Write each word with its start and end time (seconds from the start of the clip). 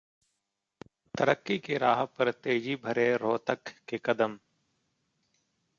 तरक्की 1.17 1.57
की 1.59 1.77
राह 1.77 2.03
पर 2.05 2.31
तेजी 2.31 2.75
भरे 2.75 3.15
रोहतक 3.17 3.73
के 3.87 3.99
कदम 4.05 4.37